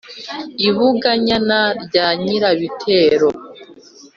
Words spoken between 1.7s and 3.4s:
rya Nyirabitero